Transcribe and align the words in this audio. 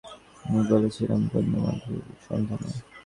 আমি 0.45 0.61
বলেছিলুম, 0.71 1.21
বন্য 1.31 1.53
মধুর 1.63 2.03
সন্ধানে। 2.25 2.69